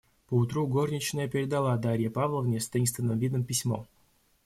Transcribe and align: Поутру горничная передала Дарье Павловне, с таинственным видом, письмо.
Поутру 0.25 0.65
горничная 0.65 1.27
передала 1.27 1.77
Дарье 1.77 2.09
Павловне, 2.09 2.59
с 2.59 2.67
таинственным 2.67 3.19
видом, 3.19 3.43
письмо. 3.43 3.85